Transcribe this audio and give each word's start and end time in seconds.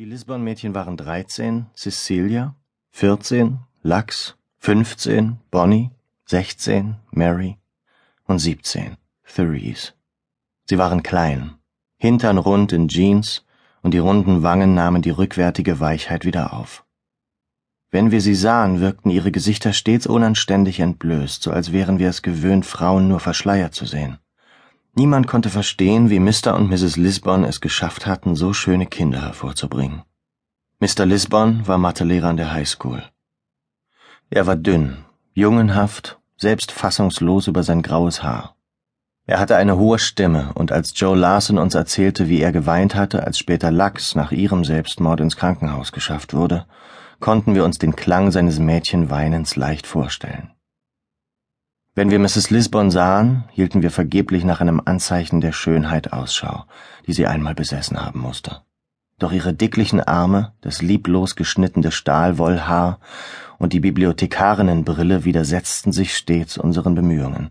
Die 0.00 0.06
Lisbon-Mädchen 0.06 0.74
waren 0.74 0.96
13, 0.96 1.66
Cecilia, 1.74 2.56
14, 2.92 3.58
Lux, 3.82 4.34
15, 4.60 5.36
Bonnie, 5.50 5.90
16, 6.24 6.96
Mary 7.10 7.58
und 8.24 8.38
17, 8.38 8.96
Therese. 9.26 9.92
Sie 10.64 10.78
waren 10.78 11.02
klein, 11.02 11.56
Hintern 11.98 12.38
rund 12.38 12.72
in 12.72 12.88
Jeans 12.88 13.44
und 13.82 13.92
die 13.92 13.98
runden 13.98 14.42
Wangen 14.42 14.72
nahmen 14.72 15.02
die 15.02 15.10
rückwärtige 15.10 15.80
Weichheit 15.80 16.24
wieder 16.24 16.54
auf. 16.54 16.86
Wenn 17.90 18.10
wir 18.10 18.22
sie 18.22 18.34
sahen, 18.34 18.80
wirkten 18.80 19.10
ihre 19.10 19.30
Gesichter 19.30 19.74
stets 19.74 20.06
unanständig 20.06 20.80
entblößt, 20.80 21.42
so 21.42 21.50
als 21.50 21.72
wären 21.72 21.98
wir 21.98 22.08
es 22.08 22.22
gewöhnt, 22.22 22.64
Frauen 22.64 23.06
nur 23.06 23.20
verschleiert 23.20 23.74
zu 23.74 23.84
sehen. 23.84 24.16
Niemand 24.94 25.28
konnte 25.28 25.50
verstehen, 25.50 26.10
wie 26.10 26.18
Mr. 26.18 26.54
und 26.56 26.68
Mrs. 26.68 26.96
Lisbon 26.96 27.44
es 27.44 27.60
geschafft 27.60 28.06
hatten, 28.06 28.34
so 28.34 28.52
schöne 28.52 28.86
Kinder 28.86 29.22
hervorzubringen. 29.22 30.02
Mr. 30.80 31.06
Lisbon 31.06 31.66
war 31.66 31.78
Mathelehrer 31.78 32.28
an 32.28 32.36
der 32.36 32.52
High 32.52 32.68
School. 32.68 33.02
Er 34.30 34.46
war 34.46 34.56
dünn, 34.56 35.04
jungenhaft, 35.34 36.18
selbst 36.36 36.72
fassungslos 36.72 37.46
über 37.46 37.62
sein 37.62 37.82
graues 37.82 38.22
Haar. 38.22 38.56
Er 39.26 39.38
hatte 39.38 39.56
eine 39.56 39.76
hohe 39.76 39.98
Stimme, 40.00 40.52
und 40.54 40.72
als 40.72 40.92
Joe 40.98 41.16
Larson 41.16 41.58
uns 41.58 41.74
erzählte, 41.74 42.28
wie 42.28 42.40
er 42.40 42.50
geweint 42.50 42.94
hatte, 42.96 43.24
als 43.24 43.38
später 43.38 43.70
Lux 43.70 44.16
nach 44.16 44.32
ihrem 44.32 44.64
Selbstmord 44.64 45.20
ins 45.20 45.36
Krankenhaus 45.36 45.92
geschafft 45.92 46.34
wurde, 46.34 46.66
konnten 47.20 47.54
wir 47.54 47.64
uns 47.64 47.78
den 47.78 47.94
Klang 47.94 48.32
seines 48.32 48.58
Mädchenweinens 48.58 49.54
leicht 49.54 49.86
vorstellen. 49.86 50.50
Wenn 52.00 52.10
wir 52.10 52.18
Mrs. 52.18 52.48
Lisbon 52.48 52.90
sahen, 52.90 53.44
hielten 53.50 53.82
wir 53.82 53.90
vergeblich 53.90 54.42
nach 54.42 54.62
einem 54.62 54.80
Anzeichen 54.82 55.42
der 55.42 55.52
Schönheit 55.52 56.14
Ausschau, 56.14 56.64
die 57.06 57.12
sie 57.12 57.26
einmal 57.26 57.54
besessen 57.54 58.02
haben 58.02 58.20
musste. 58.20 58.62
Doch 59.18 59.32
ihre 59.32 59.52
dicklichen 59.52 60.00
Arme, 60.00 60.54
das 60.62 60.80
lieblos 60.80 61.36
geschnittene 61.36 61.92
Stahlwollhaar 61.92 63.00
und 63.58 63.74
die 63.74 63.80
Bibliothekarinnenbrille 63.80 65.26
widersetzten 65.26 65.92
sich 65.92 66.16
stets 66.16 66.56
unseren 66.56 66.94
Bemühungen. 66.94 67.50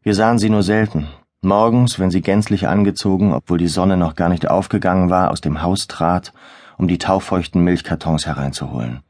Wir 0.00 0.14
sahen 0.14 0.38
sie 0.38 0.48
nur 0.48 0.62
selten, 0.62 1.08
morgens, 1.40 1.98
wenn 1.98 2.12
sie 2.12 2.22
gänzlich 2.22 2.68
angezogen, 2.68 3.34
obwohl 3.34 3.58
die 3.58 3.66
Sonne 3.66 3.96
noch 3.96 4.14
gar 4.14 4.28
nicht 4.28 4.48
aufgegangen 4.48 5.10
war, 5.10 5.32
aus 5.32 5.40
dem 5.40 5.62
Haus 5.62 5.88
trat, 5.88 6.32
um 6.78 6.86
die 6.86 6.98
taufeuchten 6.98 7.64
Milchkartons 7.64 8.26
hereinzuholen 8.26 9.02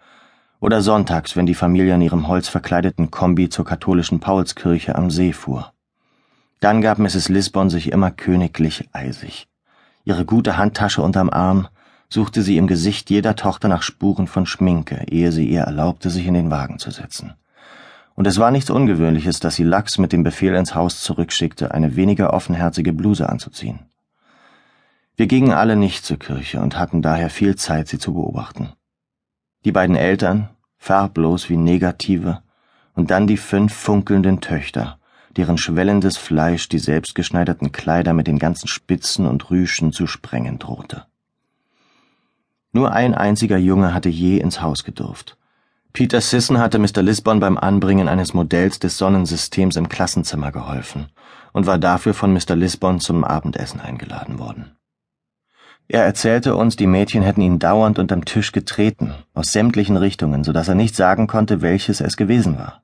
oder 0.60 0.82
sonntags, 0.82 1.36
wenn 1.36 1.46
die 1.46 1.54
Familie 1.54 1.94
in 1.94 2.02
ihrem 2.02 2.28
holzverkleideten 2.28 3.10
Kombi 3.10 3.48
zur 3.48 3.64
katholischen 3.64 4.20
Paulskirche 4.20 4.94
am 4.94 5.10
See 5.10 5.32
fuhr. 5.32 5.72
Dann 6.60 6.80
gab 6.80 6.98
Mrs. 6.98 7.28
Lisbon 7.28 7.70
sich 7.70 7.92
immer 7.92 8.10
königlich 8.10 8.88
eisig. 8.92 9.48
Ihre 10.04 10.24
gute 10.24 10.56
Handtasche 10.56 11.02
unterm 11.02 11.30
Arm 11.30 11.68
suchte 12.08 12.42
sie 12.42 12.56
im 12.56 12.66
Gesicht 12.66 13.10
jeder 13.10 13.36
Tochter 13.36 13.68
nach 13.68 13.82
Spuren 13.82 14.26
von 14.26 14.46
Schminke, 14.46 15.04
ehe 15.08 15.32
sie 15.32 15.48
ihr 15.48 15.62
erlaubte, 15.62 16.10
sich 16.10 16.26
in 16.26 16.34
den 16.34 16.50
Wagen 16.50 16.78
zu 16.78 16.91
setzen. 16.91 17.34
Und 18.14 18.26
es 18.26 18.38
war 18.38 18.50
nichts 18.50 18.70
Ungewöhnliches, 18.70 19.41
dass 19.41 19.56
sie 19.56 19.64
Lachs 19.64 19.98
mit 19.98 20.12
dem 20.12 20.22
Befehl 20.22 20.54
ins 20.54 20.74
Haus 20.74 21.02
zurückschickte, 21.02 21.74
eine 21.74 21.96
weniger 21.96 22.32
offenherzige 22.32 22.92
Bluse 22.92 23.28
anzuziehen. 23.28 23.80
Wir 25.16 25.26
gingen 25.26 25.52
alle 25.52 25.76
nicht 25.76 26.04
zur 26.04 26.18
Kirche 26.18 26.60
und 26.60 26.78
hatten 26.78 27.02
daher 27.02 27.28
viel 27.28 27.56
Zeit, 27.56 27.88
sie 27.88 27.98
zu 27.98 28.14
beobachten. 28.14 28.72
Die 29.67 29.72
beiden 29.72 29.97
Eltern, 29.97 30.50
farblos 30.78 31.50
wie 31.50 31.56
Negative, 31.56 32.41
und 32.95 33.11
dann 33.11 33.27
die 33.27 33.36
fünf 33.36 33.75
funkelnden 33.75 34.41
Töchter, 34.41 35.00
deren 35.36 35.59
schwellendes 35.59 36.17
Fleisch 36.17 36.69
die 36.69 36.78
selbstgeschneiderten 36.78 37.72
Kleider 37.72 38.12
mit 38.12 38.28
den 38.28 38.39
ganzen 38.39 38.69
Spitzen 38.69 39.27
und 39.27 39.50
Rüschen 39.50 39.91
zu 39.91 40.06
sprengen 40.06 40.61
drohte. 40.61 41.06
Nur 42.70 42.92
ein 42.92 43.12
einziger 43.12 43.59
Junge 43.59 43.92
hatte 43.92 44.09
je 44.09 44.39
ins 44.39 44.62
Haus 44.62 44.84
gedurft. 44.84 45.37
Peter 45.92 46.20
Sisson 46.20 46.59
hatte 46.59 46.78
Mr. 46.78 47.03
Lisbon 47.03 47.41
beim 47.41 47.59
Anbringen 47.59 48.06
eines 48.06 48.34
Modells 48.34 48.78
des 48.78 48.97
Sonnensystems 48.98 49.75
im 49.75 49.89
Klassenzimmer 49.89 50.53
geholfen 50.53 51.06
und 51.53 51.66
war 51.66 51.78
dafür 51.78 52.15
von 52.15 52.32
Mr. 52.32 52.55
Lisbon 52.55 53.00
zum 53.00 53.25
Abendessen 53.25 53.81
eingeladen 53.81 54.38
worden. 54.38 54.75
Er 55.88 56.04
erzählte 56.04 56.56
uns, 56.56 56.74
die 56.74 56.88
Mädchen 56.88 57.22
hätten 57.22 57.42
ihn 57.42 57.60
dauernd 57.60 57.98
unterm 57.98 58.24
Tisch 58.24 58.50
getreten, 58.50 59.14
aus 59.34 59.52
sämtlichen 59.52 59.97
Richtungen, 59.97 60.42
so 60.42 60.52
dass 60.52 60.66
er 60.69 60.74
nicht 60.74 60.97
sagen 60.97 61.28
konnte, 61.28 61.62
welches 61.62 62.00
es 62.00 62.16
gewesen 62.16 62.58
war. 62.58 62.82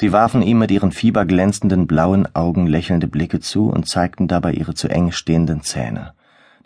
Sie 0.00 0.12
warfen 0.12 0.40
ihm 0.40 0.58
mit 0.58 0.70
ihren 0.70 0.92
fieberglänzenden 0.92 1.86
blauen 1.86 2.34
Augen 2.34 2.66
lächelnde 2.66 3.08
Blicke 3.08 3.40
zu 3.40 3.68
und 3.68 3.88
zeigten 3.88 4.28
dabei 4.28 4.52
ihre 4.52 4.74
zu 4.74 4.88
eng 4.88 5.10
stehenden 5.12 5.62
Zähne. 5.62 6.14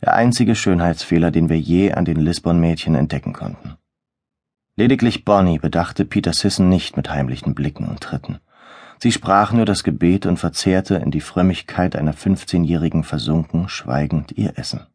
Der 0.02 0.14
einzige 0.14 0.54
Schönheitsfehler, 0.54 1.30
den 1.30 1.48
wir 1.48 1.58
je 1.58 1.92
an 1.92 2.04
den 2.04 2.18
Lisbon-Mädchen 2.18 2.94
entdecken 2.94 3.32
konnten. 3.32 3.76
Lediglich 4.76 5.24
Bonnie 5.24 5.58
bedachte 5.58 6.04
Peter 6.04 6.32
Sisson 6.32 6.68
nicht 6.68 6.96
mit 6.96 7.10
heimlichen 7.10 7.54
Blicken 7.54 7.88
und 7.88 8.02
Tritten. 8.02 8.38
Sie 8.98 9.12
sprach 9.12 9.52
nur 9.52 9.64
das 9.64 9.82
Gebet 9.82 10.26
und 10.26 10.36
verzehrte 10.36 10.96
in 10.96 11.10
die 11.10 11.20
Frömmigkeit 11.20 11.96
einer 11.96 12.12
fünfzehnjährigen 12.12 13.02
versunken, 13.02 13.68
schweigend 13.68 14.32
ihr 14.32 14.58
Essen. 14.58 14.86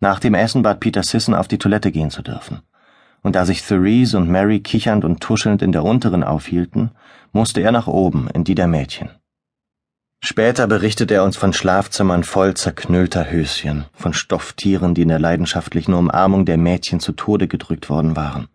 Nach 0.00 0.18
dem 0.18 0.34
Essen 0.34 0.62
bat 0.62 0.80
Peter 0.80 1.02
Sisson, 1.02 1.34
auf 1.34 1.46
die 1.46 1.58
Toilette 1.58 1.92
gehen 1.92 2.10
zu 2.10 2.22
dürfen. 2.22 2.62
Und 3.22 3.36
da 3.36 3.44
sich 3.44 3.62
Therese 3.62 4.16
und 4.16 4.30
Mary 4.30 4.60
kichernd 4.60 5.04
und 5.04 5.20
tuschelnd 5.20 5.60
in 5.60 5.72
der 5.72 5.84
unteren 5.84 6.24
aufhielten, 6.24 6.92
musste 7.32 7.60
er 7.60 7.70
nach 7.70 7.86
oben 7.86 8.28
in 8.32 8.44
die 8.44 8.54
der 8.54 8.66
Mädchen. 8.66 9.10
Später 10.22 10.66
berichtet 10.66 11.10
er 11.10 11.22
uns 11.24 11.36
von 11.36 11.52
Schlafzimmern 11.52 12.24
voll 12.24 12.54
zerknüllter 12.54 13.30
Höschen, 13.30 13.84
von 13.92 14.12
Stofftieren, 14.14 14.94
die 14.94 15.02
in 15.02 15.08
der 15.08 15.18
leidenschaftlichen 15.18 15.94
Umarmung 15.94 16.44
der 16.44 16.58
Mädchen 16.58 17.00
zu 17.00 17.12
Tode 17.12 17.48
gedrückt 17.48 17.90
worden 17.90 18.16
waren, 18.16 18.48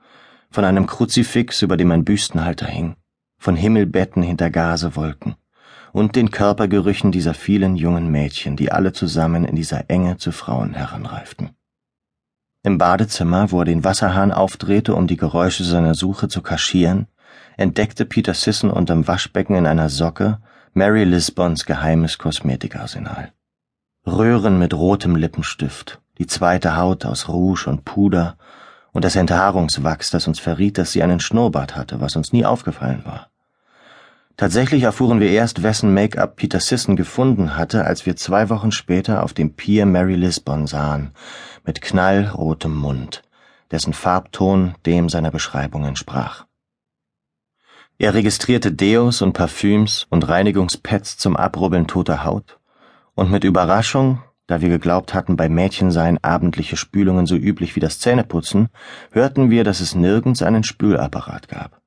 von 0.52 0.64
einem 0.64 0.88
Kruzifix, 0.88 1.62
über 1.62 1.78
dem 1.78 1.92
ein 1.92 2.06
Büstenhalter 2.06 2.68
hing, 2.68 2.96
von 3.40 3.56
Himmelbetten 3.56 4.24
hinter 4.24 4.50
Gasewolken, 4.50 5.36
und 5.96 6.18
den 6.18 6.30
Körpergerüchen 6.30 7.14
dieser 7.14 7.34
vielen 7.34 7.78
jungen 7.78 8.12
Mädchen, 8.12 8.58
die 8.58 8.70
alle 8.70 8.92
zusammen 8.92 9.46
in 9.46 9.56
dieser 9.56 9.90
Enge 9.90 10.18
zu 10.18 10.34
Frauen 10.34 10.74
heranreiften. 10.74 11.52
Im 12.64 12.78
Badezimmer, 12.78 13.50
wo 13.52 13.60
er 13.60 13.66
den 13.66 13.86
Wasserhahn 13.86 14.34
aufdrehte, 14.34 14.94
um 14.94 15.08
die 15.08 15.16
Geräusche 15.16 15.64
seiner 15.64 15.94
Suche 15.94 16.28
zu 16.28 16.42
kaschieren, 16.42 17.08
entdeckte 17.56 18.06
Peter 18.06 18.34
Sisson 18.34 18.72
unterm 18.72 19.08
Waschbecken 19.08 19.56
in 19.56 19.66
einer 19.66 19.88
Socke 19.88 20.40
Mary 20.74 21.06
Lisbons 21.06 21.66
geheimes 21.66 22.18
Kosmetikarsenal. 22.18 23.32
Röhren 24.06 24.60
mit 24.60 24.74
rotem 24.74 25.16
Lippenstift, 25.16 26.02
die 26.18 26.28
zweite 26.28 26.76
Haut 26.76 27.06
aus 27.06 27.30
Rouge 27.30 27.68
und 27.68 27.86
Puder 27.86 28.36
und 28.92 29.06
das 29.06 29.16
Enthaarungswachs, 29.16 30.10
das 30.10 30.28
uns 30.28 30.42
verriet, 30.42 30.78
dass 30.78 30.92
sie 30.92 31.04
einen 31.04 31.22
Schnurrbart 31.22 31.78
hatte, 31.78 32.02
was 32.02 32.18
uns 32.18 32.34
nie 32.34 32.44
aufgefallen 32.44 33.04
war. 33.06 33.30
Tatsächlich 34.38 34.84
erfuhren 34.84 35.22
wir 35.22 35.30
erst, 35.30 35.64
wessen 35.64 35.94
Make-up 35.94 36.36
Peter 36.36 36.60
Sisson 36.60 36.98
gefunden 36.98 37.56
hatte, 37.56 37.86
als 37.86 38.06
wir 38.06 38.18
zwei 38.18 38.50
Wochen 38.50 38.74
später 38.74 39.24
auf 39.24 39.34
dem 39.34 39.54
Pier 39.54 39.86
Mary 39.86 40.16
Lisbon 40.16 40.68
sahen, 40.68 41.12
mit 41.64 41.82
knallrotem 41.82 42.76
Mund, 42.76 43.22
dessen 43.72 43.94
Farbton 43.94 44.76
dem 44.86 45.08
seiner 45.08 45.32
Beschreibung 45.32 45.86
entsprach. 45.86 46.46
Er 47.98 48.14
registrierte 48.14 48.74
Deos 48.74 49.22
und 49.22 49.32
Parfüms 49.32 50.06
und 50.10 50.28
Reinigungspads 50.28 51.18
zum 51.18 51.38
Abrubbeln 51.38 51.88
toter 51.88 52.26
Haut, 52.26 52.60
und 53.14 53.32
mit 53.32 53.46
Überraschung, 53.46 54.22
da 54.48 54.60
wir 54.60 54.68
geglaubt 54.68 55.14
hatten, 55.14 55.38
bei 55.38 55.48
Mädchen 55.48 55.92
seien 55.92 56.22
abendliche 56.22 56.76
Spülungen 56.76 57.26
so 57.26 57.38
üblich 57.38 57.78
wie 57.78 57.80
das 57.80 58.00
Zähneputzen, 58.00 58.68
hörten 59.12 59.50
wir, 59.50 59.64
dass 59.64 59.80
es 59.80 59.96
nirgends 59.96 60.42
einen 60.42 60.66
Spülapparat 60.66 61.48
gab. 61.48 61.85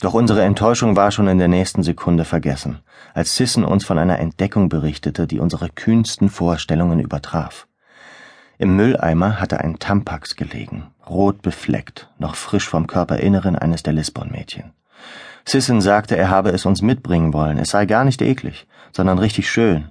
Doch 0.00 0.14
unsere 0.14 0.42
Enttäuschung 0.42 0.96
war 0.96 1.10
schon 1.10 1.28
in 1.28 1.38
der 1.38 1.48
nächsten 1.48 1.82
Sekunde 1.82 2.24
vergessen, 2.24 2.80
als 3.14 3.36
Sisson 3.36 3.64
uns 3.64 3.84
von 3.84 3.98
einer 3.98 4.18
Entdeckung 4.18 4.68
berichtete, 4.68 5.26
die 5.26 5.38
unsere 5.38 5.68
kühnsten 5.68 6.28
Vorstellungen 6.28 7.00
übertraf. 7.00 7.66
Im 8.58 8.76
Mülleimer 8.76 9.40
hatte 9.40 9.60
ein 9.60 9.78
Tampax 9.78 10.36
gelegen, 10.36 10.88
rot 11.08 11.42
befleckt, 11.42 12.10
noch 12.18 12.34
frisch 12.34 12.68
vom 12.68 12.86
Körperinneren 12.86 13.56
eines 13.56 13.82
der 13.82 13.92
Lisbon-Mädchen. 13.92 14.72
Sisson 15.46 15.80
sagte, 15.80 16.16
er 16.16 16.30
habe 16.30 16.50
es 16.50 16.64
uns 16.64 16.80
mitbringen 16.80 17.32
wollen, 17.32 17.58
es 17.58 17.70
sei 17.70 17.86
gar 17.86 18.04
nicht 18.04 18.22
eklig, 18.22 18.66
sondern 18.92 19.18
richtig 19.18 19.50
schön. 19.50 19.90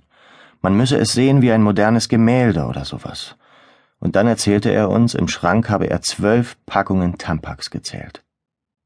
Man 0.61 0.75
müsse 0.75 0.97
es 0.97 1.13
sehen 1.13 1.41
wie 1.41 1.51
ein 1.51 1.61
modernes 1.61 2.09
Gemälde 2.09 2.65
oder 2.65 2.85
sowas. 2.85 3.35
Und 3.99 4.15
dann 4.15 4.27
erzählte 4.27 4.69
er 4.71 4.89
uns, 4.89 5.13
im 5.13 5.27
Schrank 5.27 5.69
habe 5.69 5.89
er 5.89 6.01
zwölf 6.01 6.57
Packungen 6.65 7.17
Tampax 7.17 7.69
gezählt. 7.69 8.23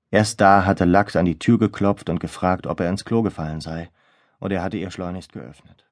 Erst 0.10 0.40
da 0.40 0.66
hatte 0.66 0.86
Lachs 0.86 1.16
an 1.16 1.26
die 1.26 1.40
Tür 1.40 1.60
geklopft 1.60 2.10
und 2.10 2.20
gefragt, 2.20 2.68
ob 2.68 2.80
er 2.80 2.90
ins 2.90 3.06
Klo 3.06 3.22
gefallen 3.22 3.62
sei, 3.62 3.90
und 4.40 4.52
er 4.52 4.64
hatte 4.64 4.78
ihr 4.78 4.92
schleunigst 4.92 5.34
geöffnet. 5.34 5.87